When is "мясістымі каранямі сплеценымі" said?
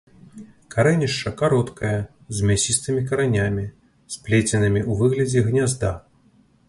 2.51-4.81